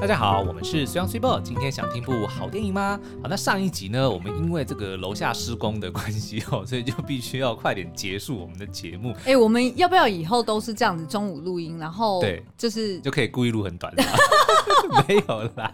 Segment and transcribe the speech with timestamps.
[0.00, 1.38] 大家好，我们是虽阳虽报。
[1.38, 2.98] 今天想听部好电影吗？
[3.22, 9.12] 好，那上一集呢，我们因为这个楼下施工的关系哦，所以就必须要快点结束我们的节目。
[9.18, 14.02] 哎、欸，我们要不要以后都是这样子中午录音，然后对，就是就可以故意录很短的？
[15.08, 15.72] 没有啦。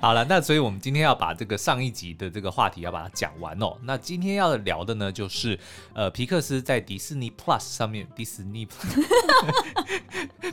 [0.00, 3.76] 好了，那所以我们今天要把这个上一集的这个话题要把它讲完哦。
[3.82, 5.58] 那今天要聊的呢，就是
[5.92, 9.04] 呃，皮克斯在迪士尼 Plus 上面，迪士尼 Plus，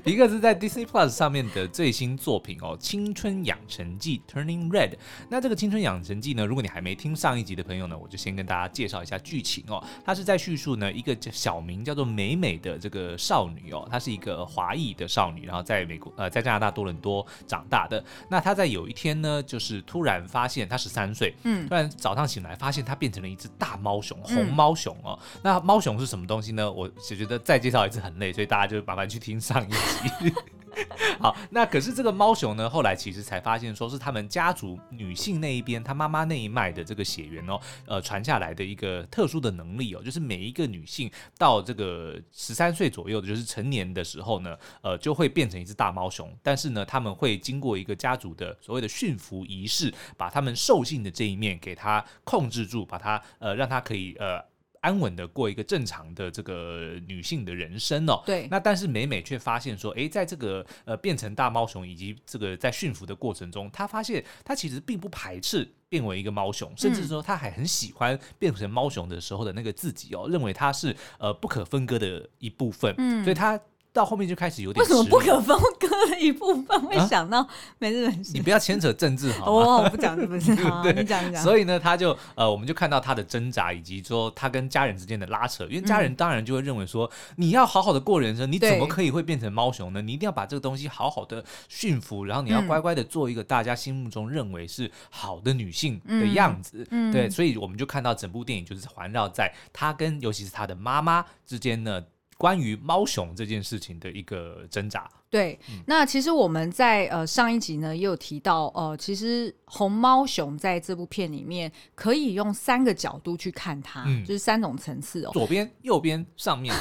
[0.03, 2.77] 皮克斯在 Disney Plus 上面的最新作品哦。
[2.79, 4.93] 青春养成记 Turning Red，
[5.29, 9.83] 那这个青春养成记呢，如果你还没听上一集的朋友呢，我就先跟大家介绍一下剧情哦。
[10.05, 18.03] 它是在叙述呢一个小名叫做美美的这个少女哦，她是一个华裔的少女，然后在美国呃在加拿大多伦多长大的。
[18.29, 25.17] 那他在有一天呢，就是突然发现他十三岁，嗯，突然早上醒来发现他变成了一只大猫熊，红猫熊哦。
[25.35, 26.71] 嗯、那猫熊是什么东西呢？
[26.71, 30.33] 我只觉得再介绍一次很累，所以大家就麻烦去听上一集。
[31.19, 46.31] 好，那可是这个猫熊呢，后来其实才发现，说是他们家族女性那一边，她妈妈那一脉的这个血缘哦，呃，传下来的一个特殊的能力哦，就是每一个女性到这个十三岁左右的，就是成年的时候呢，呃，就会变成一只大猫熊。
[46.43, 54.43] 但是呢，他们会经过一个家族的所谓的驯服仪式，把他们兽性的这一面给它控制住，把它呃，让它可以呃。
[54.87, 58.47] 安稳的过一个正常的这个女性的人生哦，对。
[58.49, 73.59] 那但是美美却发现说，诶，在这个呃变成大猫熊以及这个在驯服的过程中，她发现她其实并不排斥变为一个猫熊，甚至说她还很喜欢变成猫熊的时候的那个自己哦，认为它是呃不可分割的一部分，嗯，所以她。
[73.97, 77.45] 到后面就开始有点为什么不可分割的一部分会想到
[77.79, 79.65] 没日本你不要牵扯政治好吗？
[79.65, 80.53] 哦，我不讲是不是？
[80.63, 81.41] 好，对你讲一讲。
[81.41, 85.63] 所以呢，他就呃，我们就看到他的挣扎，以及说他跟家人之间的拉扯。
[85.65, 90.01] 因为家人当然就会认为说，嗯、你要好好的过人生，你怎么可以会变成猫熊呢？
[90.01, 96.85] 你一定要把这个东西好好的驯服，然后你要乖乖的做一个大家心目中认为是好的女性的样子。
[96.91, 102.03] 嗯、对，所以我们就看到整部电影就是环绕在他跟尤其是他的妈妈之间呢。
[102.37, 105.09] 关于猫熊这件事情的一个挣扎。
[105.29, 116.73] 对，嗯、那其实我们在呃上一集呢也有提到，呃，其实红猫熊在这部片里面可以用三个角度去看它，嗯、就是三种层次哦，左边、右边、上面。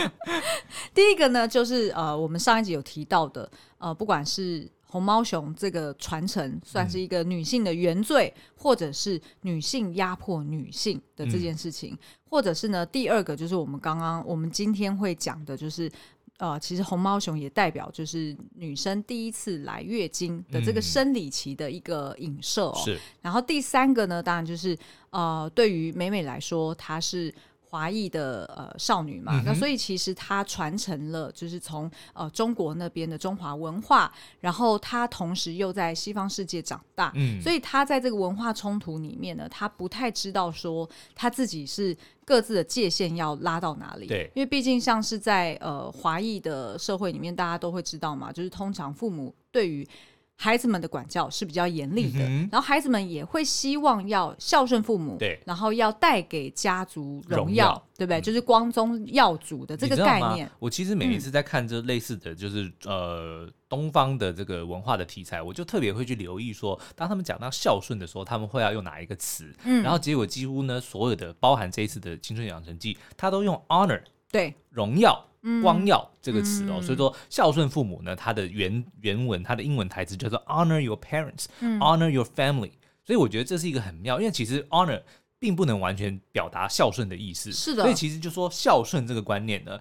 [0.94, 4.70] 第一个呢，就是呃我们上一集有提到的，呃，不管是。
[4.90, 11.98] 红毛熊这个传承算是一个女性的原罪，嗯、或者是女性压迫女性的这件事情，嗯、
[12.30, 15.90] 或者是呢，第二个就是我们刚刚我们今天会讲的，就是
[16.38, 22.82] 呃，其实红毛熊也代表就是女生第一次来月经的这个生理期的一个影射哦。
[22.82, 22.98] 是。
[23.20, 24.74] 然后第三个呢，当然就是
[25.10, 27.32] 呃，对于美美来说，她是。
[27.70, 49.86] 华裔的呃少女嘛，嗯、那所以其实她传承了，就是从呃中国那边的中华文化，然后她同时又在西方世界长大，嗯，所以她在这个文化冲突里面呢，她不太知道说她自己是各自的界限要拉到哪里，对，因为毕竟像是在呃华裔的社会里面，大家都会知道嘛，就是通常父母对于
[50.40, 58.20] 孩子们的管教是比较严厉的，嗯、然后孩子们也会希望要孝顺父母，对，然后要带给家族荣耀，荣耀对不对？
[58.20, 60.48] 嗯、就是光宗耀祖的这个概念。
[60.60, 69.52] 我其实每一次在看这类似的就是、嗯、呃东方的这个文化的题材，我就特别会去留意说，当他们讲到孝顺的时候，他们会要用哪一个词？
[69.64, 74.00] 嗯，然后结果几乎呢，所有的包含这一次的青春养成记，他都用 honor，
[74.30, 75.27] 对，荣耀。
[75.62, 82.72] 光耀这个词哦，嗯、所以说孝顺父母呢，它的原原文，它的英文台词叫做 honor your parents，honor、嗯、your family。
[83.04, 85.02] 所以我觉得这是一个很妙，因为其实 honor
[85.38, 87.82] 并不能完全表达孝顺的意思，是的。
[87.82, 89.78] 所以其实就说孝顺这个观念呢。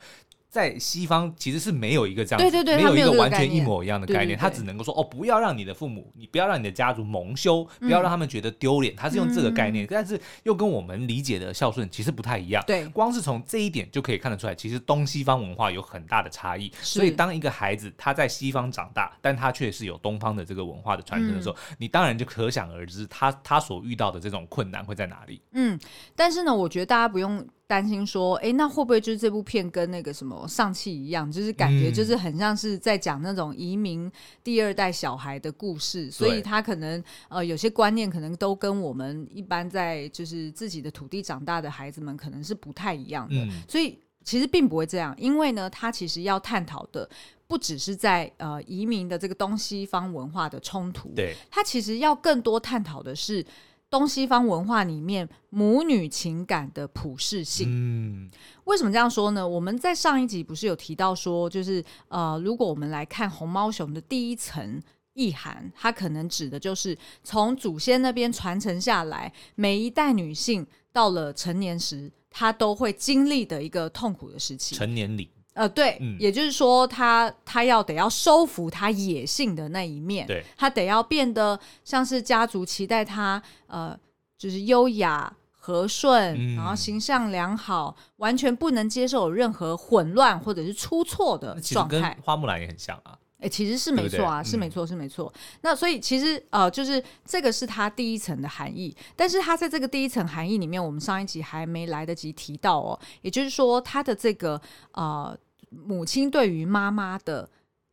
[0.58, 4.36] 在西方其实是没有一个这样子，对对对，没有一个完全一模一样的概念。
[4.36, 8.96] 他只能够说哦，不要让你的父母，你不要让你的家族蒙羞，不要让他们觉得丢脸。
[8.96, 12.64] 他是用这个概念，但是又跟我们理解的孝顺其实不太一样。
[12.66, 16.72] 对，光是从这一点就可以看得出来，其实东西方文化有很大的差异。
[16.82, 25.40] 所以当一个孩子他在西方长大，但他却是有东方的这个文化的传承的时候，你当然就可想而知，他他所遇到的这种困难会在哪里。
[25.52, 25.80] 嗯，
[26.16, 27.48] 但是呢，我觉得大家不用。
[27.68, 34.10] 担心说，哎，那会不会就是这部片跟那个什么上气一样，就是感觉就是很像是在讲那种移民
[34.42, 47.10] 第二代小孩的故事，嗯、所以他可能呃有些观念可能都跟我们一般在就是自己的土地长大的孩子们可能是不太一样的，嗯、所以其实并不会这样，因为呢，他其实要探讨的
[47.48, 53.46] 不只是在呃移民的这个东西方文化的冲突，对，他其实要更多探讨的是。
[53.90, 58.30] 东西方文化里面母女情感的普世性，嗯，
[58.66, 59.48] 为什么这样说呢？
[59.48, 64.82] 我们在上一集不是有提到说，就是呃，如果我们来看红猫熊的第一层
[65.14, 74.76] 意涵，它可能指的就是从祖先那边传承下来，每一代女性到了成年时，她都会经历的一个痛苦的时期。
[74.76, 75.30] 成年礼。
[75.58, 84.00] 呃，对，嗯、也就是说他，他他要得要收服他野性的那一面，对，他得要变得像是家族期待他，呃，
[84.38, 92.14] 就是优雅和顺，嗯、然后形象良好，完全不能接受有任何混乱或者是出错的状态。
[92.14, 95.34] 跟花木兰也很像啊，哎，其实是没错啊，对对是没错，是没错。
[95.36, 104.62] 嗯、那所以其实呃，就是这个是它第一层的含义，但是它在这个第一层含义里面，我们上一集还没来得及提到哦，也就是说它的这个
[104.92, 105.36] 呃。
[105.70, 107.50] 母亲对于妈妈的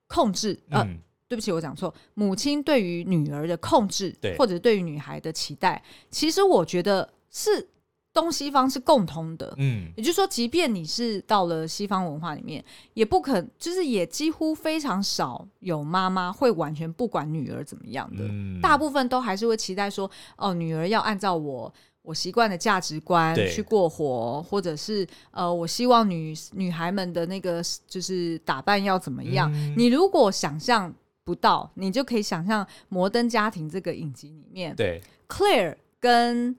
[0.06, 0.98] 控制，呃，嗯、
[1.28, 1.92] 对不起，我讲错。
[2.14, 7.68] 母亲对于女儿的控制，对或者对于女孩的期待，其实我觉得是
[8.12, 9.52] 东西方是共通的。
[9.58, 21.72] 嗯，也就是说，即便你是到了西方文化里面，也不可，就是也几乎非常少有妈妈会完全不管女儿怎么样的，嗯、大部分都还是会期待说，哦，女儿要按照我。
[22.04, 29.50] 我习惯的价值观去过活，或者是呃，我希望女女孩们的那个就是打扮要怎么样？
[29.54, 30.92] 嗯、你如果想象
[31.24, 36.54] 不到，你就可以想象《摩登家庭》这个影集里面，对，Claire 跟。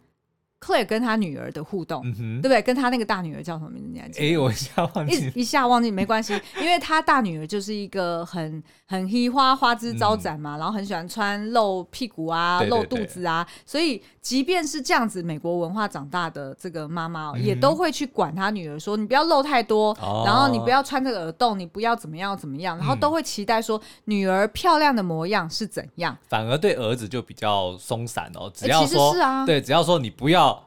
[0.58, 2.60] Claire 跟她女儿的互动，嗯、对不对？
[2.60, 3.90] 跟她那个大女儿叫什么名字？
[3.94, 4.34] 你还记得？
[4.34, 26.18] 哎，我一下忘记，一下忘记没关系，因为她大女儿就是一个很很嘻花花枝招展嘛，嗯、然后很喜欢穿露屁股啊、露肚子啊，所以即便是这样子美国文化长大的这个妈妈，嗯、也都会去管她女儿说：“你不要露太多，哦、然后你不要穿这个耳洞，你不要怎么样怎么样。”然后都会期待说女儿漂亮的模样是怎样。
[26.28, 30.60] 反而对儿子就比较松散哦，只要说、欸、是啊，对，只要说你不要。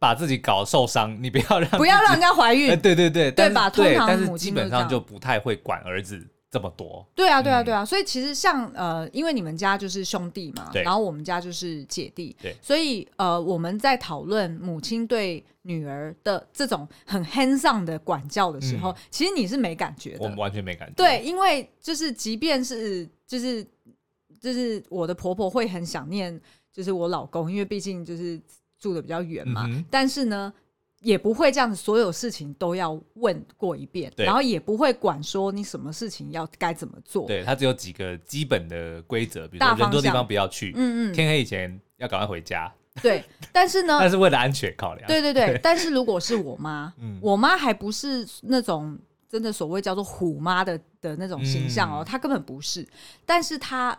[0.00, 3.70] 把自己搞受伤，你不要让不要让人家怀孕，对 对对，对吧？
[3.70, 7.06] 对，但是基本上就不太会管儿子这么多。
[7.14, 7.84] 对啊，对啊，对啊。
[7.84, 20.94] 所以其实像呃，因为你们家就是兄弟嘛，然后我们家就是姐弟，对，所以呃，我们在讨论母亲对女儿的这种很 hands-on 的管教的时候，其实你是没感觉的，我们完全没感觉。
[20.94, 23.66] 对，因为就是即便是就是
[24.40, 26.40] 就是我的婆婆会很想念，
[26.72, 28.40] 就是我老公，因为毕竟就是。
[28.80, 30.54] 住的比较远嘛，嗯、但是呢，
[31.00, 37.26] 也不会这样子，所有事情都要问过一遍，然后也不会管说你什么事情要该怎么做。
[37.26, 42.72] 对，它只有几个基本的规则，比如说人多地方不要去，嗯嗯，天黑以前要赶快回家。
[43.02, 45.06] 对， 但是呢，但是为了安全考量。
[45.06, 48.98] 对对对，对但是如果是我妈， 嗯、我妈还不是那种
[49.28, 52.86] 真的所谓叫做虎妈的的那种形象哦，嗯、她根本不是，
[53.24, 53.98] 但是她。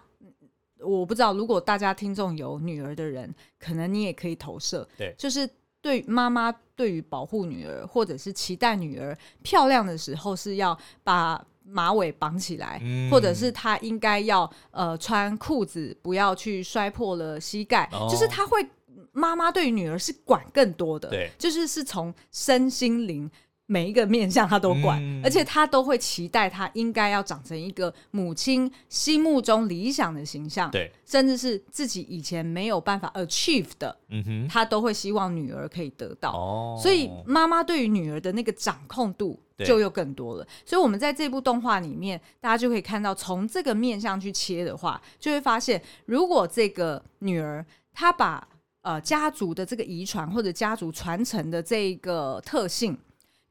[0.81, 4.87] 我不知道，如果大家听众有女儿的人，可能你也可以投射。
[4.97, 5.45] 对，就是
[5.81, 6.49] 对妈妈
[6.79, 17.89] 对于保护女儿，或者是期待女儿漂亮的时候，是要把马尾绑起来，嗯、或者是她应该要呃穿裤子，不要去摔破了膝盖。
[17.91, 18.65] 哦、就是她会，
[19.11, 23.29] 妈妈对于女儿是管更多的，对，就是是从身心灵。
[23.71, 36.31] 每一个面向他都管，嗯、而且他都会期待他应该要长成一个母亲心目中理想的形象，对，甚至是自己以前没有办法 achieve 的，嗯哼，他都会希望女儿可以得到。
[36.31, 40.47] 哦，所以妈妈对于女儿的那个掌控度就又更多了。
[40.65, 48.47] 所以，我们在这部动画里面，大家就可以看到，从这个面向去切的话，就会发现，如果这个女儿她把
[48.81, 52.97] 呃家族的这个遗传或者家族传承的这个特性。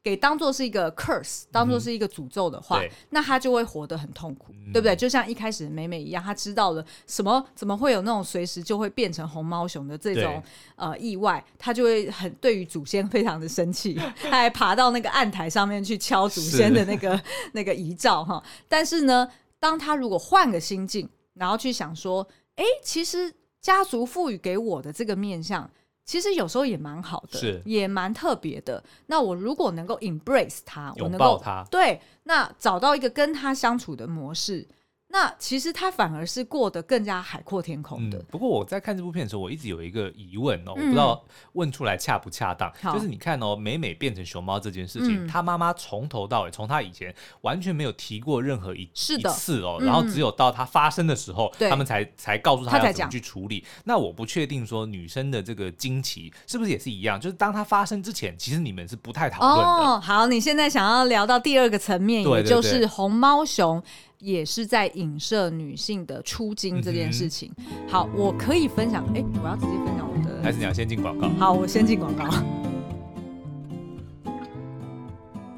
[0.01, 4.95] 给当做是一个 curse，当做是一个诅咒的话，嗯、那他就会活得很痛苦，嗯、对不对？
[4.95, 10.41] 就像一开始的美美一样，他知道了什么，怎么会有那种随时就会变成红毛熊的这种
[10.75, 18.41] 呃意外，他就会很对于祖先非常的生气，他还爬到那个案台上面去敲祖先的那个那个遗照哈。
[18.67, 19.29] 但是呢，
[19.59, 22.25] 当他如果换个心境，然后去想说，
[22.55, 25.69] 哎，其实家族赋予给我的这个面相。
[26.09, 28.83] 其实有时候也蛮好的，是也蛮特别的。
[29.05, 31.39] 那我如果能够 embrace 他，我能够，
[31.69, 34.67] 对，那找到一个跟他相处的模式。
[35.11, 38.19] 那其实他反而是过得更加海阔天空的。
[38.19, 38.25] 嗯。
[38.29, 41.23] 不过我在看这部片的时候，我一直有一个疑问哦，嗯、我不知道
[41.53, 42.71] 问出来恰不恰当。
[42.79, 53.65] 好就是你看哦，美美变成熊猫这件事情，他妈妈从头到尾，从他以前完全没有提过任何一是的一次哦，然后只有到他发生的时候，嗯、他们才才告诉他要怎么去处理。
[53.85, 59.63] 那我不确定说女生的这个惊奇是不是也是一样，就是当它发生之前，其实你们是不太讨论的。
[59.63, 63.81] 哦，好，你现在想要聊到第二个层面，也就是红猫熊。
[64.19, 67.51] 也是在影射女性的出经这件事情。
[67.57, 69.03] 嗯、好，我可以分享。
[69.15, 71.29] 哎，我要直接分享我的，还是你要先进广告？
[71.39, 72.25] 好，我先进广告。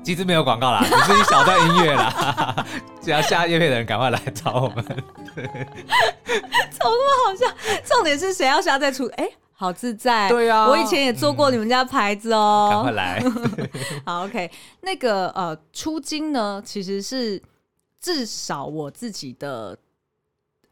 [0.03, 2.65] 其实没有广告啦，只是一小段音乐啦。
[2.99, 4.83] 只要下业配的人赶快来找我们。
[5.35, 7.45] 对，怎么那么好笑？
[7.85, 9.05] 重点是谁要下再出？
[9.17, 10.27] 哎、欸，好自在。
[10.27, 12.69] 对啊，我以前也做过你们家牌子哦。
[12.71, 13.23] 赶、嗯、快来。
[14.03, 14.49] 好，OK。
[14.81, 17.39] 那个呃，初经呢，其实是
[18.01, 19.77] 至少我自己的。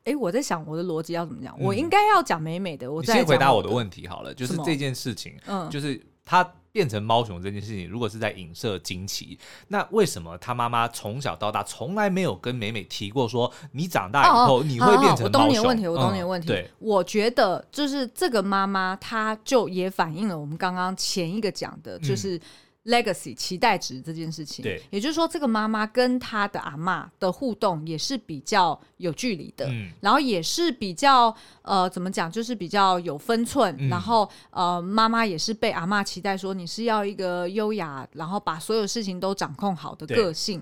[0.05, 1.55] 哎，我在想我的逻辑要怎么讲？
[1.59, 2.91] 嗯、我应该要讲美美的。
[2.91, 15.49] 我再先回答我的问题好了，就是这件事情，嗯，就是他变成猫熊这件事情，如果是在影射惊奇，那为什么他妈妈从小到大从来没有跟美美提过说，你长大以后你会变成猫熊？
[15.49, 16.47] 我懂你的问题，我懂你的问题。
[16.47, 22.37] 嗯、对，我觉得就是这个妈妈，她就也反映了我们刚刚前一个讲的，就是。
[22.37, 22.41] 嗯
[22.85, 40.61] legacy 期待值这件事情，对，也就是说，这个妈妈跟她的阿嬷的互动也是比较有距离的，嗯，然后也是比较呃，怎么讲，就是比较有分寸，嗯、然后呃，妈妈也是被阿嬷期待说你是要一个优雅，然后把所有事情都掌控好的个性。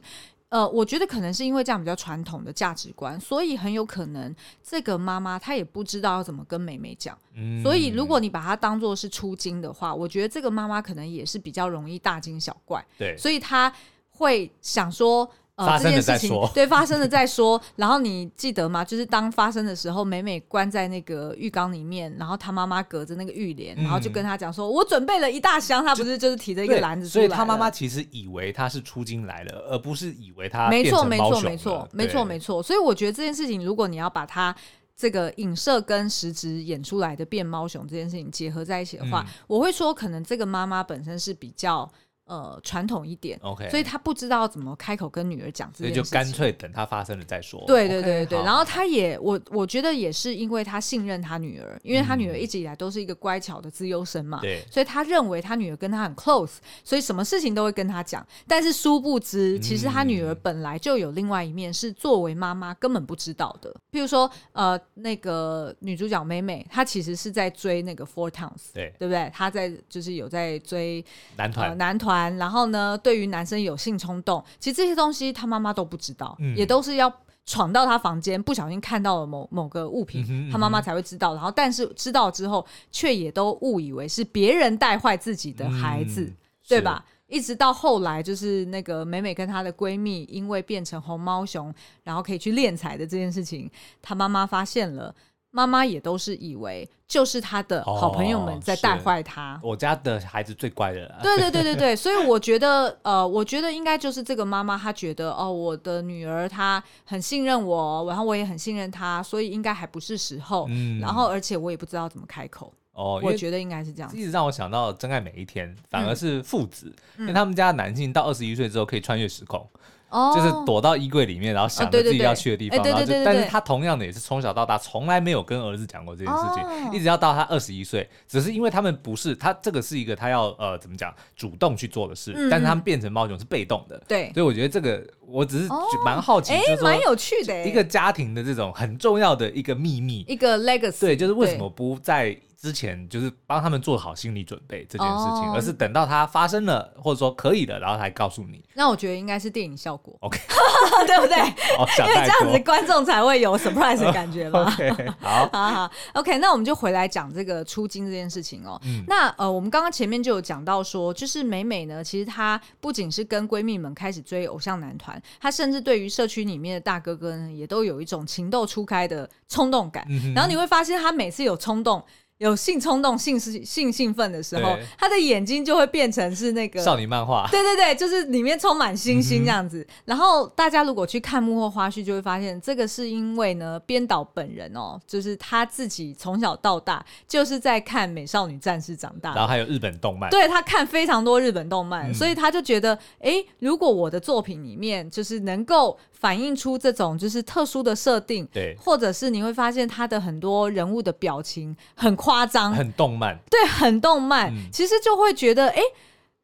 [0.49, 7.17] 呃，我觉得可能是因为这样比较传统的价值观，所以很有可能这个妈妈她也不知道要怎么跟妹妹讲。
[7.35, 12.85] 嗯，所以如果你把她当做是出金的话，我觉得这个妈妈可能也是比较容易大惊小怪。
[12.97, 13.71] 对，所以她
[14.11, 15.29] 会想说。
[15.57, 17.59] 呃，发生这件事情对发生了再说。
[17.75, 18.85] 然后你记得吗？
[18.85, 32.61] 就是当发生的时候，美美关在那个浴缸里面，然后她妈妈隔着那个浴帘，然后就跟她讲说：“嗯、我准备了一大箱。”她不是就是提着一个篮子出来，所以她妈妈其实以为她是出京来了，而不是以为她没错没错没错没错没错。
[32.61, 34.55] 所以我觉得这件事情，如果你要把它
[34.95, 41.91] 这个影射跟实质演出来的变猫熊这件事情结合在一起的话，嗯、我会说，可能这个妈妈本身是比较。
[42.27, 47.63] 呃，传统一点，OK，所以他不知道怎么开口跟女儿讲这件事情，所以就干脆等他发生了再说。
[47.65, 58.27] 对对对对，okay, 然后他也，我我觉得也是因为他信任他女儿，因为他女儿一直以来都是一个乖巧的资优生嘛，对、嗯，所以他认为他女儿跟他很 close，所以什么事情都会跟他讲。
[58.45, 63.73] 但是殊不知，其实他女儿本来就有另外一面，是作为妈妈根本不知道的。
[63.89, 69.31] 譬如说，呃，那个女主角美美，她其实是在追那个 Four Towns，对，对不对？
[69.33, 71.01] 她在就是有在追
[71.37, 72.16] 男团、呃，男团。
[72.37, 77.11] 然后呢，对于男生有性冲动，其实这些东西他妈妈都不知道，嗯、也都是要
[77.45, 81.33] 闯到他房间，不小心看到了某某个物品，嗯嗯、他妈妈才会知道。
[81.33, 86.35] 然后，但是知道之后，却也都误以为是别人带坏自己的孩子，嗯、
[86.67, 87.05] 对吧？
[87.27, 93.69] 一直到后来，就是那个美美跟她的闺蜜，因为变成红猫熊，然后可以去敛财的这件事情，
[94.01, 95.13] 她妈妈发现了。
[95.57, 99.55] 妈妈也都是以为就是他的好朋友们在带坏他。
[99.55, 101.19] 哦，我家的孩子最乖的了。
[101.23, 110.67] 对对对对对， 所以我觉得呃，我觉得应该就是这个妈妈，她觉得哦，我的女儿她很信任我，然后我也很信任她，所以应该还不是时候。
[110.69, 112.71] 嗯，然后而且我也不知道怎么开口。
[112.93, 114.11] 哦，我觉得应该是这样。
[114.15, 119.67] 一直让我想到《真爱每一天》，反而是父子，嗯，因为他们家的男性到二十一岁之后可以穿越时空。
[120.09, 135.69] 哦，就是躲到衣柜里面，然后想着自己要去的地方，然后就，但是他同样的也是从小到大从来没有跟儿子讲过这件事情，哦、一直要到他二十一岁，只是因为他们不是他这个是一个他要呃怎么讲主动去做的事，嗯、但是他们变成猫熊是被动的，对，所以我觉得这个我只是
[136.05, 142.37] 蛮好奇，哎、哦，蛮有趣的，一个家庭的这种很重要的一个秘密，一个 legacy，对，就是为什么不在。
[142.59, 148.63] 之前就是帮他们做好心理准备这件事情，而是等到它发生了，或者说可以了，然后才告诉你。
[148.73, 150.39] 那我觉得应该是电影效果，OK，
[151.05, 151.37] 对不对？
[151.37, 154.63] 因为这样子观众才会有 surprise 的感觉嘛。
[154.73, 158.81] OK，好， 好好，OK，那我们就回来讲这个出金这件事情哦。
[159.07, 170.07] 那呃，我们刚刚前面就有讲到说，就是美美呢，其实她不仅是跟闺蜜们开始追偶像男团，她甚至对于社区里面的大哥哥呢，也都有一种情窦初开的冲动感。
[170.33, 172.03] 然后你会发现，她每次有冲动。
[172.37, 177.47] 有性冲动、性是性兴奋的时候，他的眼睛就会变成是那个少女漫画。
[177.49, 179.79] 对对对，就是里面充满星星这样子。
[179.79, 190.29] 嗯、然后大家如果去看幕后花絮，就会发现这个是因为呢，编导本人哦，就是他自己从小到大就是在看《美少女战士》长大，然后还有日本动漫。
[190.29, 202.15] 对，他看非常多日本动漫，嗯、所以他就觉得，哎，如果我的作品里面就是能够反映出这种就是特殊的设定，对，或者是你会发现他的很多人物的表情很。
[202.27, 204.53] 夸张，很动漫，对，很动漫。
[204.53, 205.83] 嗯、其实就会觉得，哎、欸，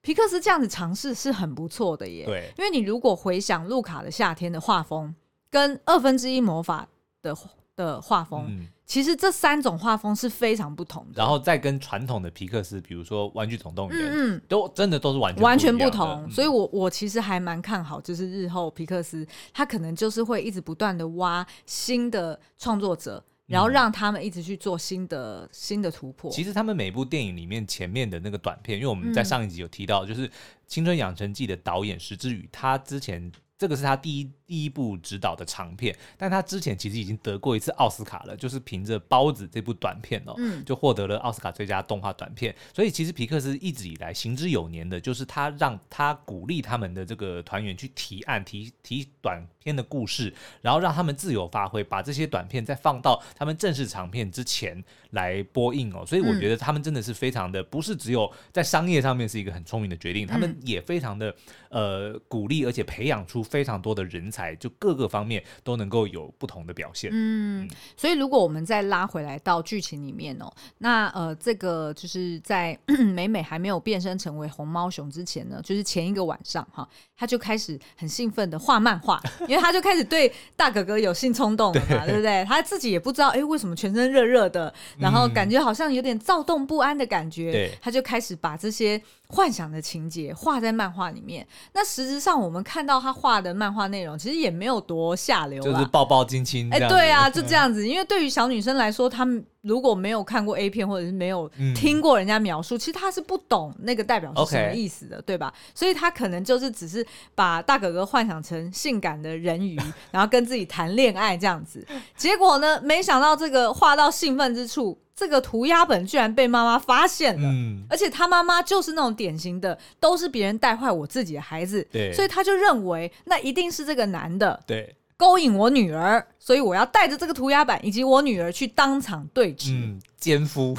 [0.01, 2.23] 皮克斯这样子尝试是很不错的耶。
[2.25, 5.13] 对，因为你如果回想路卡的夏天的画风，
[5.51, 6.87] 跟二分之一魔法
[7.21, 7.35] 的
[7.75, 11.15] 的画风，嗯、其实这三种画风是非常不同的。
[11.17, 16.23] 然后再跟传统的皮克斯，比如说《玩具总动员》，嗯，都真的都是完全完全不同。
[16.23, 23.21] 嗯、所以我我其实还蛮看好，就是日后皮克斯他可能就是会一直不断的挖新的创作者。
[23.53, 26.29] 然后让他们一直去做新的新的突破。
[26.31, 30.27] 其实他们每部电影里面前面的那个短片，因为我们在上一集有提到，就是
[30.67, 33.31] 《青春养成记》的导演石之宇，他之前。
[33.63, 42.53] 这个是他第一第一部执导的长片，但他之前其实已经得过一次奥斯卡了，就是凭着《包子》这部短片哦，嗯、就获得了奥斯卡最佳动画短片。
[42.73, 56.05] 所以其实皮克斯一直以来行之有年的，就是他让他鼓励他们的这个团员去提案、提提短片的故事，然后让他们自由发挥，把这些短片再放到他们正式长片之前来播映哦。
[56.05, 61.33] 所以我觉得他们真的是非常的，嗯、不是只有在商业上面是一个很聪明的决定，他们也非常的
[61.69, 63.41] 呃鼓励，而且培养出。
[63.53, 67.11] 非常多的人才，就各个方面都能够有不同的表现。
[67.13, 72.75] 嗯，所以如果我们再拉回来到剧情里面哦，那呃，这个就是在
[73.13, 82.43] 美美还没有变身成为红猫熊之前呢，就是前一个晚上哈，他就开始很兴奋的画漫画，因为他就开始对大哥哥有性冲动了嘛，对，对不对？
[82.45, 88.99] 他自己也不知道哎，为什么全身热热的，然后感觉好像有点躁动不安的感觉，对，他就开始把这些。
[89.29, 96.69] 幻想的情节画在漫画里面，那实质上我们看到他画的漫画内容，其实也没有多下流，就是抱抱亲亲。
[96.71, 97.87] 哎，对啊，就这样子。
[97.87, 105.53] 因为对于小女生来说，她们如果没有看过 A 片，或者是没有听过人家描述，嗯、其实她是不懂那个代表是什么意思的.对吧？
[105.75, 109.77] 所以她可能就是只是把大哥哥幻想成性感的人鱼，
[110.09, 111.85] 然后跟自己谈恋爱这样子。
[112.15, 114.97] 结果呢，没想到这个画到兴奋之处。
[115.15, 122.11] 这个涂鸦本居然被妈妈发现了，嗯、而且他妈妈就是那种典型的，都是别人带坏我自己的孩子，对。
[122.13, 124.95] 所以他就认为那一定是这个男的对。
[125.15, 130.75] 勾引我女儿，所以我要带着这个涂鸦板以及我女儿去当场对峙，嗯，奸夫，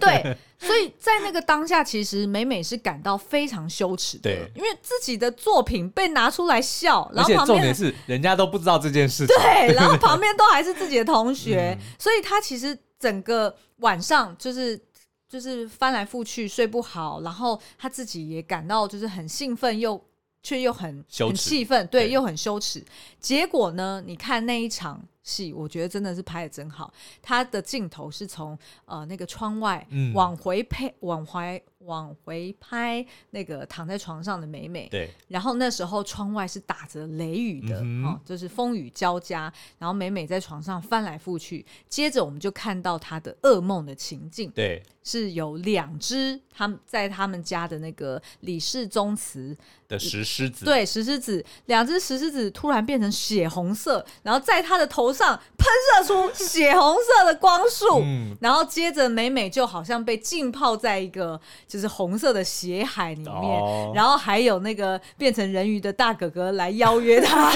[0.00, 12.76] 对，所以在那个当下，其实美美是感到非常羞耻的，因为自己的作品被拿出来笑，然后旁边重点是人家都不知道这件事情，对，然后旁边 都还是自己的同学，嗯、所以他其实。
[13.00, 14.80] 整个晚上就是
[15.28, 20.00] 就是翻来覆去睡不好，然后他自己也感到就是很兴奋，又
[20.42, 22.84] 却又很很气愤，对，又很羞耻。
[23.18, 26.92] 结果呢，你看那一场戏，我觉得真的是拍的真好。
[27.20, 31.64] 他的镜头是从呃那个窗外往回拍，往回。
[31.80, 49.56] 往回拍那个躺在床上的美美，对，然后那时候窗外是打着雷雨的，嗯、哦，就是风雨交加，然后美美在床上翻来覆去，接着我们就看到她的噩梦的情境，对，是有两只他们在他们家的那个李氏宗祠
[49.88, 55.66] 的石狮子，对，石狮子，两只石狮子突然变成血红色，然后在他的头上喷
[55.96, 61.40] 射出血红色的光束，嗯、然后接着美美就好像被浸泡在一个。
[61.70, 63.96] 就是红色的血海里面，oh.
[63.96, 67.52] 然后还有那个变成人鱼的大哥哥来邀约他，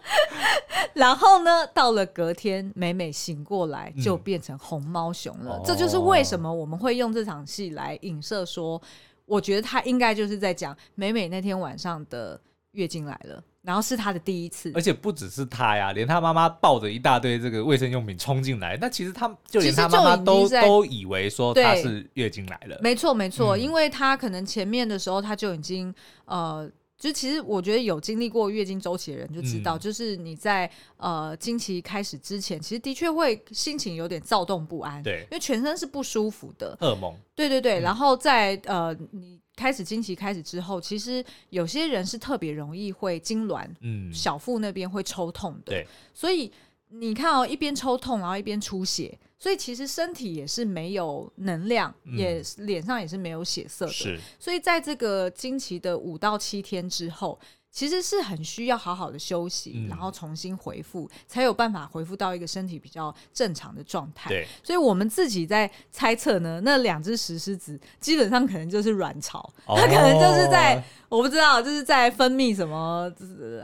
[0.92, 5.56] 然后呢，到了隔天，美美醒过来就变成红猫熊了。
[5.56, 5.66] 嗯 oh.
[5.66, 8.80] 这就是为什么我们会用这场戏来影射说，
[9.24, 12.38] 我觉得他应该就是在讲美美那天晚上的
[12.72, 13.42] 月经来了。
[13.62, 22.78] 然后是他的第一次，而且不只是他呀，连他妈妈抱着一大堆这个卫生用品冲进来，那其实他就连他妈妈都都以为说他是月经来了。
[22.82, 25.94] 没错没错，嗯、因为他可能前面的时候他就已经
[26.24, 37.14] 呃，就其实我觉得有经历过月经周期的人就知道，嗯、就是你在呃经期开始之前，其实的确会心情有点躁动不安，对，因为全身是不舒服的，噩梦。
[37.34, 39.38] 对对对，嗯、然后在呃你。
[39.60, 46.50] 开始经期开始之后，其实有些人是特别容易会痉挛，嗯，小腹那边会抽痛的，对，所以
[46.88, 57.38] 你看哦，一边抽痛，然后一边出血，所以其实身体也是没有能量，嗯、也脸上也是没有血色的，是，所以在这个经期的五到七天之后。
[57.72, 64.28] 其实是很需要好好的休息，嗯、然后重新恢复，才有办法恢复到一个身体比较正常的状态。
[64.28, 73.10] 对，所以我们自己在猜测呢，那两只石狮子基本上可能就是卵巢，哦、它可能就是在我不知道，就是在分泌什么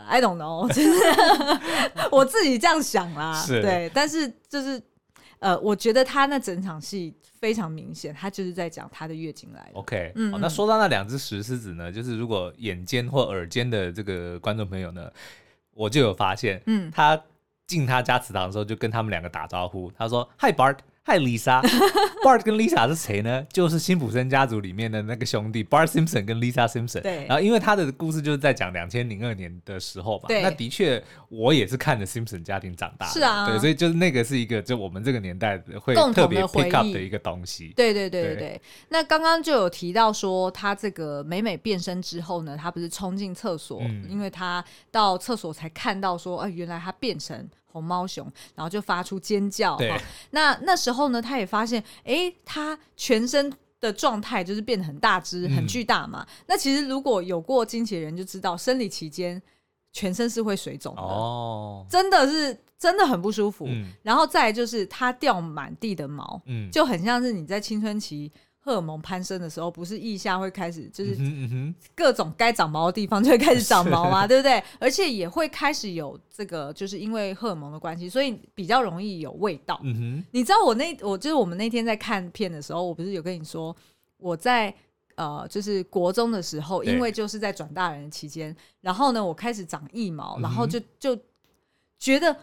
[0.06, 0.90] ，I don't know，就是
[2.10, 3.34] 我自己这样想啦。
[3.44, 4.80] 是对，但是就是
[5.38, 7.14] 呃，我觉得他那整场戏。
[7.38, 9.70] 非常明显，他就是在讲他的月经来了。
[9.74, 15.08] OK，嗯，好，那说到那两只石狮子呢，就是如果眼尖或耳尖的这个观众朋友呢，
[15.74, 17.22] 我就有发现，嗯，他
[17.66, 23.46] 进他家祠堂的时候，就跟他们两个打招呼，他说：“Hi Bart。” Hi Lisa，Bart 跟 Lisa 是谁呢？
[23.52, 27.00] 就是辛普森家族里面的那个兄弟 Bart Simpson 跟 Lisa Simpson。
[27.00, 27.24] 对。
[27.26, 30.24] 然后因为他的故事就是在讲两千零二年的时候嘛。
[30.26, 30.42] 对。
[30.42, 33.12] 那的确，我也是看着 Simpson 家庭长大的。
[33.12, 33.46] 是啊。
[33.48, 37.72] 对，所以就是那个是一个就我们这个年代会特别 pick up 的一个东西。
[37.76, 38.40] 对对对对对。
[38.40, 49.76] 对那刚刚就有提到说，他这个美美变身之后呢，他不是冲进厕所，嗯、因为他到厕所才看到说，哎、呃，原来他变成红猫熊，然后就发出尖叫。
[49.76, 49.94] 对，
[50.30, 56.26] 那那时候呢，他也发现，哎，他全身的状态就是变得很大只、很巨大嘛。
[56.26, 59.40] 嗯、那其实如果有过经期的人就知道，生理期间
[59.92, 63.66] 全身是会水肿的，哦，真的是真的很不舒服。
[63.68, 68.32] 嗯、然后再来就是他掉满地的毛，嗯，就很像是你在青春期。
[68.66, 71.16] 荷尔蒙攀升的时候，不是腋下会开始就是
[71.94, 74.60] 各种该长毛的地方就会开始长毛嘛， 对不对？
[74.80, 79.80] 而且也会开始有这个，就是因为荷尔蒙的关系，所以比较容易有味道。
[80.32, 83.74] 你知道我那我就是我们那天在看片的时候，我不是有跟你说，
[84.16, 84.74] 我在
[85.14, 91.16] 呃就是国中的时候，因为就是在转大人的期间，然后呢我开始长腋毛，然后就就
[92.00, 92.36] 觉得。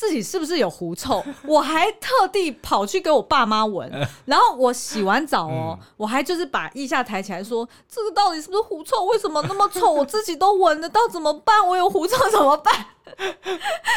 [0.00, 1.22] 自己是不是有狐臭？
[1.44, 3.86] 我还特地跑去给我爸妈闻，
[4.24, 9.04] 然后我洗完澡哦，嗯、我还就是把腋下抬起来说：“这个到底是不是狐臭？
[9.04, 9.92] 为什么那么臭？
[9.92, 11.66] 我自己都闻得到，怎么办？
[11.68, 12.74] 我有狐臭怎么办？”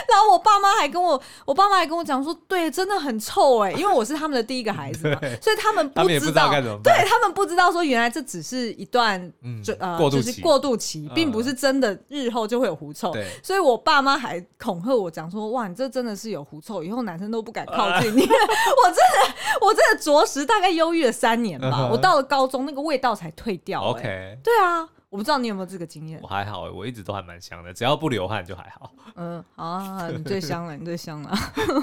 [0.10, 6.50] 然后我爸妈还跟我，我爸妈还跟我讲说，对，真的很臭哎，因为我是他们的第一个孩子嘛， 所以他们不知道，
[6.84, 9.20] 对他们不知道说原来这只是一段
[9.64, 13.12] 就呃就是过渡期，并不是真的日后就会有狐臭。
[13.42, 18.22] 所以我爸妈还恐吓我讲说，哇，你这真的是有狐臭，以后男生都不敢靠近你。
[18.24, 23.82] 我真的，我真的着实大概忧郁了三年吧，我到了高中那个味道才退掉。
[23.82, 24.88] OK，对啊。
[25.14, 26.20] 我不知道你有没有这个经验？
[26.24, 28.92] 我还好，我一直都还蛮香的，只要不流汗就还好。
[29.14, 31.32] 嗯，好啊，你最香了，你最香了。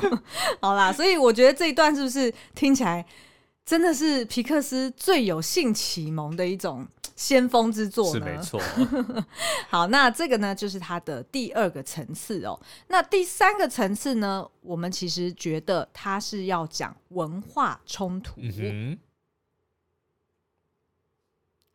[0.60, 3.06] 好啦，所以我觉得这一段是不是听起来
[3.64, 8.26] 真的是皮克斯最有性启蒙的一种先锋之作呢？
[8.26, 8.60] 是没错。
[9.70, 12.60] 好，那这个呢就是它的第二个层次哦。
[12.88, 18.40] 那第三个层次呢，我们其实觉得它是要讲文化冲突。
[18.40, 18.98] 嗯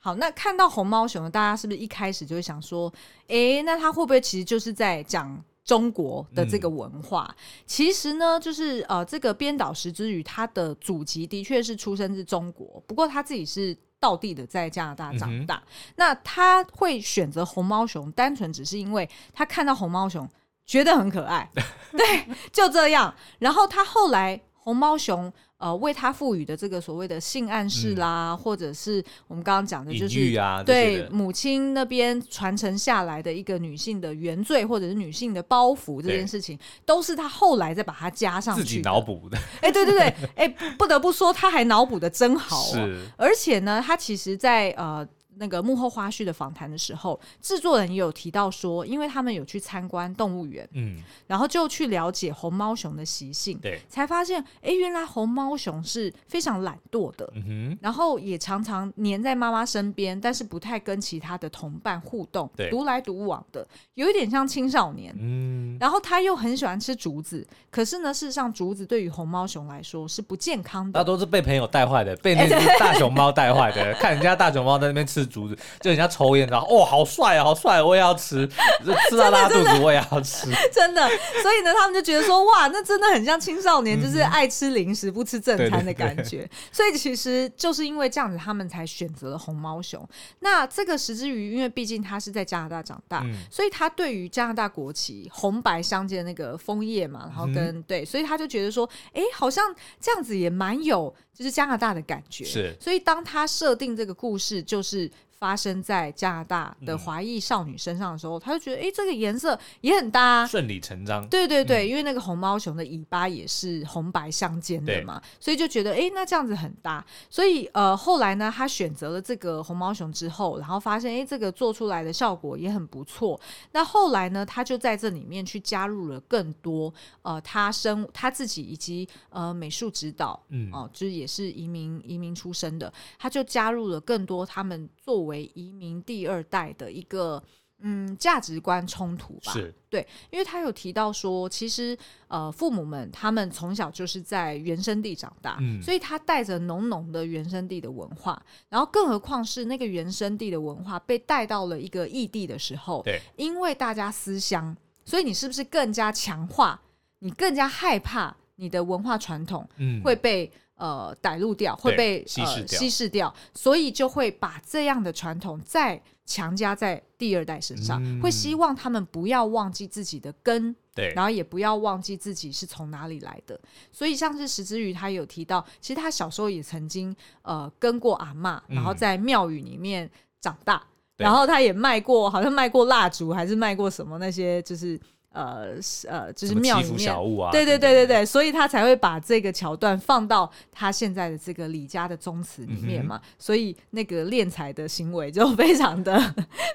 [0.06, 2.94] 好，那看到红毛熊，大家是不是一开始就会想说，
[3.28, 7.26] 哎、欸，那他会不会其实就是在讲中国的这个文化？
[7.28, 15.56] 嗯、其实呢，就是呃，这个编导石之宇他的祖籍的确是出生自中国，不过他自己是道地的在加拿大长大。
[15.56, 20.30] 嗯、那他会选择红毛熊，单纯只是因为他看到红毛熊
[20.68, 21.50] 觉得很可爱，
[21.98, 23.12] 对，就这样。
[23.40, 25.34] 然后他后来红毛熊。
[25.58, 39.38] 呃，为他赋予的这个所谓的性暗示啦，嗯、或者是我们刚刚讲的，就是、啊、对母亲那边传承下来的一个女性的原罪，或者是女性的包袱这件事情，都是他后来再把它加上去自己脑补的。
[39.62, 40.02] 哎、欸，对对对，
[40.36, 45.08] 哎、欸，不得不说他还脑补的真好、啊，是，而且呢，他其实在呃。
[45.38, 75.25] 那个幕后花絮的访谈的时候，制作人也有提到说，因为他们有去参观动物园，嗯，然后就去了解红毛熊的习性，对，才发现，哎，原来红毛熊是非常懒惰的，嗯哼，然后也常常黏在妈妈身边，但是不太跟其他的同伴互动，对，独来独往的，有一点像青少年，嗯，然后他又很喜欢吃竹子，可是呢，事实上竹子对于红毛熊来说是不健康的，那都是被朋友带坏的，被那只大熊猫带坏的， 看人家大熊猫在那边吃。
[75.26, 78.48] 竹子就人家抽烟，然后哦，好帅啊，好帅，我也要吃，
[79.10, 81.08] 吃到拉肚子我也要吃， 真的。
[81.42, 86.50] 所以呢，他们就觉得说，哇，那真的很像青少年，就是爱吃零食不吃正餐的感觉。
[86.72, 90.08] 所以其实就是因为这样子，他们才选择了红毛熊。
[90.40, 101.14] 那这个石之鱼，因为毕竟他是在加拿大长大，嗯、所以他对于加拿大国旗红白相间的那个枫叶嘛，然后跟、嗯、对，所以他就觉得说，哎，好像这样子也蛮有。
[101.36, 105.12] 就是加拿大的感觉，是，所以当他设定这个故事，就是
[105.46, 111.28] 发生在加拿大的华裔少女身上的时候，嗯、他就觉得，哎、欸，这个颜色也很搭，顺理成章。
[111.30, 117.06] 对对对，嗯、因为那个红毛熊的尾巴也是红白相间的嘛，所以就觉得，哎、欸，那这样子很搭。
[117.30, 123.40] 所以，呃，后来呢，他选择了这个红毛熊之后，然后发现，哎、欸，这个做出来的效果也很不错。
[123.74, 131.26] 那后来呢，他就在这里面去加入了更多，呃，他生他自己以及呃美术指导，嗯，哦、呃，就是也。
[131.26, 137.42] 也是移民移民出身的，他就加入了更多他们作为移民第二代的一个
[137.80, 139.52] 嗯价值观冲突吧。
[139.52, 156.82] 是对，因为他有提到说，其实呃父母们他们从小就是在原生地长大，嗯，所以他带着浓浓的原生地的文化，然后更何况是那个原生地的文化被带到了一个异地的时候，对，因为大家思乡，所以你是不是更加强化？
[157.20, 159.68] 你更加害怕你的文化传统
[160.04, 160.60] 会被、嗯。
[160.76, 173.58] 呃，逮入掉会被稀释掉，稀释掉，所以就会把这样的传统再强加在第二代身上，嗯、会希望他们不要忘记自己的根，对，然后也不要忘记自己是从哪里来的。
[173.92, 180.12] 所以像是石之瑜，他有提到，其实他小时候也曾经呃跟过阿嬷，然后在庙宇里面
[180.42, 185.00] 长大，嗯、然后他也卖过，好像卖过蜡烛，还是卖过什么那些，就是。
[185.36, 185.76] 呃
[186.08, 187.14] 呃，就是庙里面
[187.52, 196.18] 对对对对对，所以他才会把这个桥段放到他现在的这个李家的宗祠里面嘛，嗯、所以那个敛财的行为就 非常的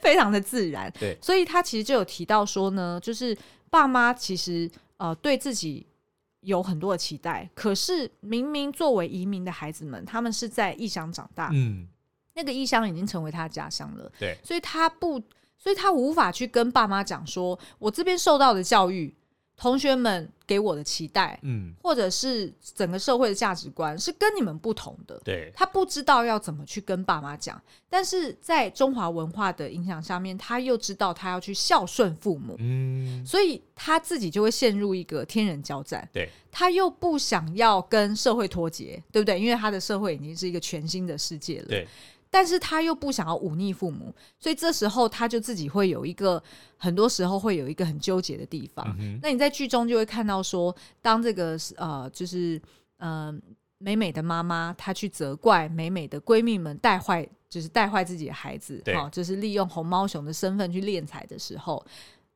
[0.03, 0.93] 非常的自然。
[1.01, 3.35] 对，所以他其实就有提到说呢，就是
[3.71, 5.87] 爸妈其实呃对自己
[6.43, 11.89] 有很多的期待，可是明明作为移民的孩子们，他们是在异乡长大，嗯，
[12.35, 15.19] 那个异乡已经成为他的家乡了，对，所以他不。
[15.63, 19.15] 所以他无法去跟爸妈讲说，我这边受到的教育，
[19.59, 25.21] 同学们给我的期待，嗯，或者是整个社会的价值观是跟你们不同的。
[25.23, 36.09] 对，他不知道要怎么去跟爸妈讲，但是在中华文化的影响下面，他又知道他要去孝顺父母，嗯，所以他自己就会陷入一个天人交战。
[36.11, 39.39] 对，他又不想要跟社会脱节，对不对？
[39.39, 41.67] 因为他的社会已经是一个全新的世界了。
[41.69, 41.87] 对。
[42.33, 46.41] 但是他又不想要忤逆父母，所以这时候他就自己会有一个，
[46.77, 48.87] 很多时候会有一个很纠结的地方。
[49.01, 52.63] 嗯、那你在剧中就会看到说，当这个呃，就是
[52.99, 53.37] 呃，
[53.79, 61.85] 美美的妈妈她去责怪美美的闺蜜们带坏，就是带坏自己的孩子，对、哦，就是利用红毛熊的身份去敛财的时候，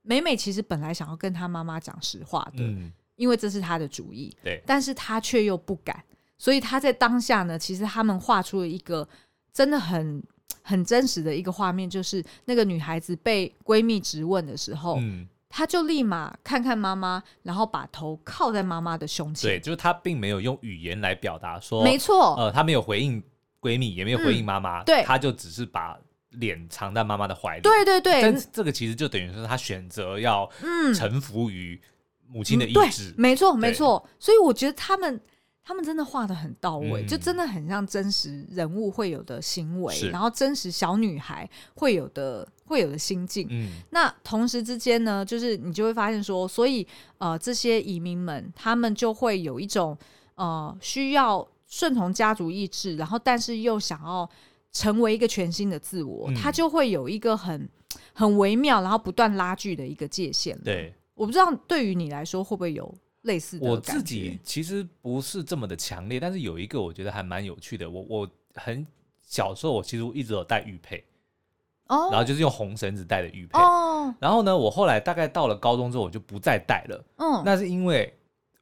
[0.03, 6.03] 美美其实本来想要跟她妈妈讲实话的，嗯、因为这是她的主意，对，但是她却又不敢，
[6.37, 9.09] 所以她在当下呢，其实他们画出了一个。
[9.55, 10.21] 真的很
[10.63, 19.49] 很真实的一个画面，就是那个女孩子被闺蜜质问的时候，嗯，她就立马看看妈妈，然后把头靠在妈妈的胸前。
[19.49, 23.23] 对，就是她并没有用语言来表达说，没错，呃，她没有回应
[23.61, 25.97] 闺蜜，也没有回应妈妈，嗯，对，她就只是把
[26.31, 27.63] 脸藏在妈妈的怀里。
[27.63, 30.51] 对对对，但这个其实就等于说，她选择要
[30.93, 31.81] 臣服于
[32.27, 33.11] 母亲的意志。
[33.11, 35.21] 嗯，没错没错，所以我觉得他们。
[35.65, 43.47] 他们真的画的很到位，嗯，就真的很像真实人物会有的行为，然后真实小女孩会有的会有的心境。
[43.51, 49.97] 嗯，那同时之间呢，就是你就会发现说，所以呃，这些移民们他们就会有一种
[50.35, 54.29] 呃需要顺从家族意志，然后但是又想要
[54.71, 57.67] 成为一个全新的自我，嗯，他就会有一个很
[58.13, 60.59] 很微妙，然后不断拉锯的一个界限。
[60.61, 62.95] 对，我不知道对于你来说会不会有。
[63.25, 67.89] 类似的，我自己其实不是这么的强烈，但是有一个我觉得还蛮有趣的。
[67.89, 68.87] 我我很
[69.23, 71.03] 小时候，我其实一直有戴玉佩，
[71.89, 78.15] 哦，然后就是用红绳子戴的玉佩，哦，然后呢，我后来大概到了高中之后，我就不再戴了，嗯，那是因为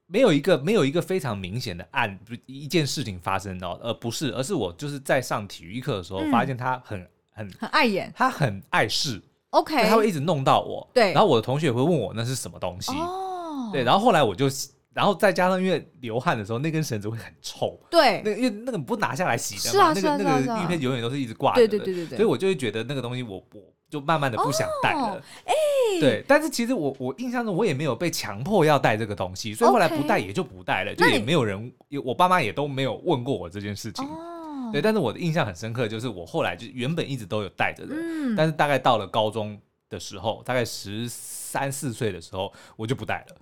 [0.06, 9.20] 没有一个没有一个非常明显的案一件事情发生到，而不是，而是我就是在上体育课的时候，发现他很很很碍眼，他很碍事
[9.50, 13.30] ，OK，他会一直弄到我，对，然后我的同学也会问我那是什么东西，哦。
[13.72, 14.46] 对，然后后来我就，
[14.92, 17.78] 然后再加上因为流汗的时候，那根绳子会很臭。
[17.90, 21.68] 对，那因为那个不拿下来洗的嘛，是啊，那个那个玉佩永远都是一直挂着的。
[21.68, 22.16] 对对对对对。
[22.16, 25.22] 所以我就会觉得那个东西我，我我就慢慢的不想戴了。
[25.44, 31.72] 哎、哦，对，但是其实我我印象中我也没有被强迫要戴这个东西，所以后来不戴也就不戴了，就也没有人，
[32.04, 34.04] 我爸妈也都没有问过我这件事情。
[34.06, 34.70] 哦。
[34.72, 39.58] 对，但是我的印象很深刻，就是我后来就原本一直都有戴着的，嗯，但是大概到了高中
[39.92, 43.36] 的时候，大概十三四岁的时候，我就不戴了。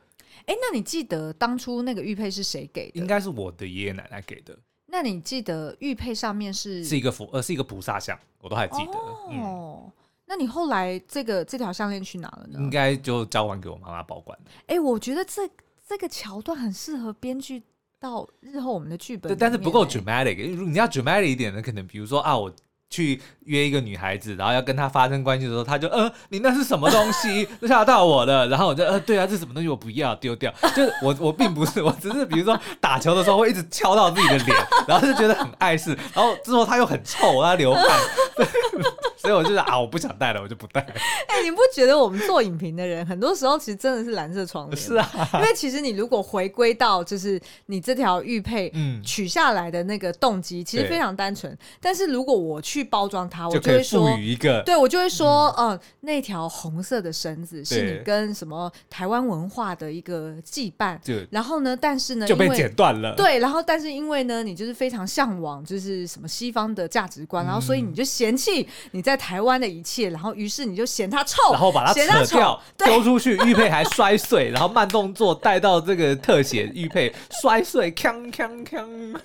[0.46, 2.98] 哎，那你记得当初那个玉佩是谁给的？
[2.98, 4.58] 应该是我的爷爷奶奶给的。
[4.86, 8.92] 那你记得玉佩上面是是一个佛呃是一个菩萨像，我都还记得。
[8.92, 9.92] 哦，嗯、
[10.26, 12.58] 那你后来这个这条项链去哪了呢？
[12.58, 14.36] 应该就交还给我妈妈保管。
[14.66, 15.48] 哎，我觉得这
[15.86, 17.62] 这个桥段很适合编剧
[18.00, 20.50] 到日后我们的剧本，但是不够 dramatic。
[20.50, 22.52] 如果你要 dramatic 一点的，可能比如说啊我。
[22.90, 27.48] 去约一个女孩子，然后要跟她发生关系的时候，她就呃，你那是什么东西？
[27.66, 28.48] 吓到我了。
[28.48, 29.68] 然后我就呃，对啊，这什么东西？
[29.68, 30.52] 我不要，丢掉。
[30.74, 34.56] 就是我我并不是，我只是比如说打球的时候会一直敲到自己的脸，
[34.88, 35.96] 然后就觉得很碍事。
[36.12, 37.84] 然后之后他又很臭，他流汗，
[39.20, 40.80] 所以我就说啊，我不想戴了，我就不戴。
[40.80, 44.76] 哎、欸，你不觉得我们做影评的人，很多时候其实真的是蓝色窗帘？
[44.76, 48.72] 是啊，因为其实你如果回归到就是你这条玉佩
[49.04, 51.56] 取下来的那个动机，其实非常单纯。
[51.78, 60.96] 但是如果我去去包装它，我就会说，一个对我就会说，嗯，呃、那条红色的绳子是你跟什么台湾文化的一个羁绊，
[61.30, 79.18] 然后呢，但是呢，就被剪断了，对，然后但是因为呢，你就是非常向往，就是什么西方的价值观，嗯、然后所以你就嫌弃你在台湾的一切，然后于是你就嫌它臭，然后把它扯掉，丢出去，玉佩还摔碎，然后慢动作带到这个特写，玉佩摔碎，锵锵锵。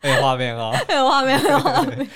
[0.00, 2.08] 很有 画面哦，很有画面，很有画面。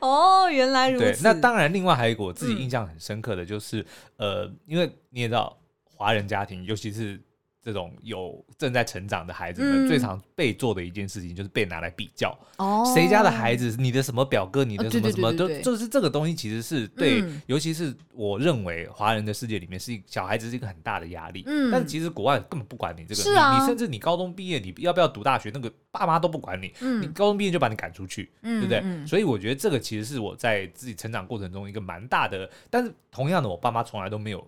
[0.00, 1.04] 哦，原来如此。
[1.04, 3.80] 对，那当然，另外还有一个我自己印象很深刻的就是，
[4.16, 5.54] 嗯、呃，因为你也知道，
[5.94, 7.20] 华人家庭，尤其是
[7.62, 12.36] 这种有正在成长的孩子们，嗯、最常被做的一件事情就是被拿来比较。
[12.58, 21.44] 哦，谁家的孩子，你的什么表哥，你的什么什么，都就是这个东西，其实是对，嗯、尤其是我认为华人的世界里面，是小孩子是一个很大的压力。
[21.46, 26.72] 嗯，但是其实国外根本不管你这个，是啊、你，你甚至你高中毕业，你要不要读大学，那个爸妈都不管你。
[26.80, 28.80] 嗯，你高中毕业就把你赶出去，嗯、对不对？
[28.82, 34.44] 嗯、所以我觉得这个其实是我在自己成长过程中一个蛮大的，但是同样的，我爸妈从来都没有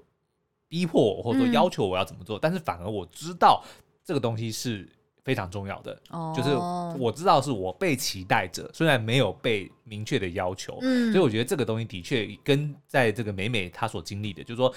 [0.68, 3.62] 逼迫我，或者说要求我要怎么做，嗯、但是反而我知道。
[4.06, 4.86] 这个东西是
[5.24, 6.50] 非常重要的，哦、就是
[6.98, 14.70] 我知道是我被期待着，虽然没有被明确的要求，嗯、所以我觉得这个东西的确跟在这个美美她所经历的，就是说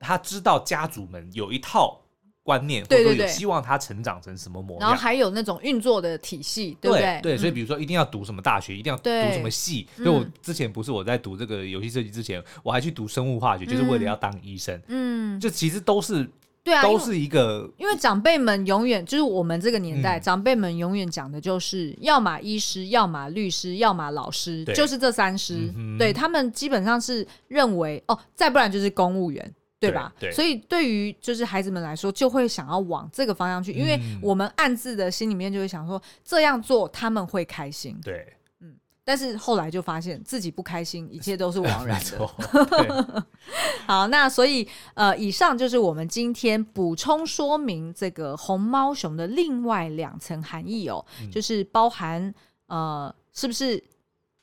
[0.00, 1.96] 她知道家族们有一套
[2.42, 7.20] 观念，对对对，或者说有希望他成长成什么模样，然后还有那种运作的体系，对不对？
[7.22, 16.28] 对，所以比如说一定要读什么大学，一定要读什么系，对所以我之前不是我在读这个游戏设计之前，我还去读生物化学，就是为了要当医生，嗯，就其实都是。
[16.64, 25.72] 对啊，都是一个，因为长辈们永远就是我们这个年代，嗯、长辈们永远讲的就是要么医师，要么律师，要么老师，就是这三师。
[25.76, 29.52] 嗯、对他们基本上是认为哦，再不然就是公务员，
[29.88, 30.12] 对吧？
[30.18, 37.98] 对对，所以对于就是孩子们来说，就会想要往这个方向去，因为我们暗自的心里面就会想说，这样做他们会开心。
[38.02, 38.26] 对。
[38.60, 42.30] 嗯但是后来就发现自己不开心，一切都是枉然的。
[43.84, 52.32] 好，那所以呃，以上就是我们今天补充说明这个红猫熊的另外两层含义哦，嗯、就是包含
[52.68, 53.82] 呃，是不是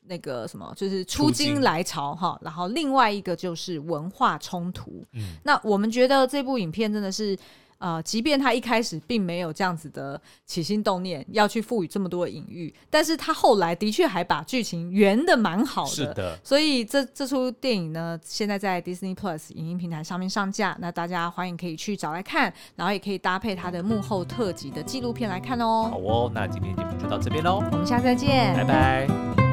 [0.10, 5.06] 那个什么，就是出京来朝哈，然后另外一个就是文化冲突。
[5.14, 7.38] 嗯，那我们觉得这部影片真的是。
[7.80, 15.90] 呃，即便他一开始并没有这样子的起心动念，要去赋予这么多的隐喻，但是他后来的确还把剧情圆的蛮好的。
[15.90, 25.88] 是的，所以这这出电影呢，现在在 Disney Plus 影音平台上面上架，那大家欢迎可以去找来看，然后也可以搭配他的幕后特辑的纪录片来看哦。
[25.90, 29.49] 好哦，那今天节目就到这边喽，我们下次再见，拜拜。